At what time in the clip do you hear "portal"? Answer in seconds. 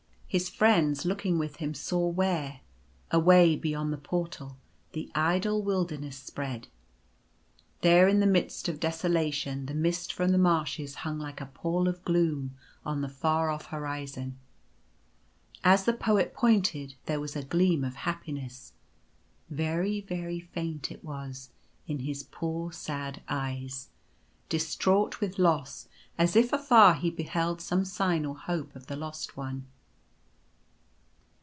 3.97-4.55